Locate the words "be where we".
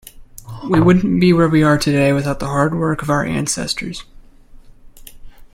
1.21-1.61